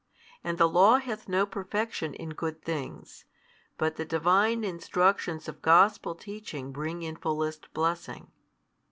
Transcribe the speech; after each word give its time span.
And 0.43 0.57
the 0.57 0.67
law 0.67 0.97
hath 0.97 1.29
no 1.29 1.45
perfection 1.45 2.15
in 2.15 2.29
good 2.31 2.63
things, 2.63 3.25
but 3.77 3.97
the 3.97 4.03
Divine 4.03 4.63
instructions 4.63 5.47
of 5.47 5.61
Gospel 5.61 6.15
teaching 6.15 6.71
bring 6.71 7.03
in 7.03 7.15
fullest 7.15 7.71
blessing. 7.75 8.31